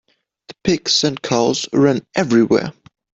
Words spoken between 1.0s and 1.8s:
and cows